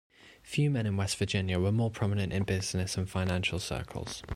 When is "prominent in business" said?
1.91-2.97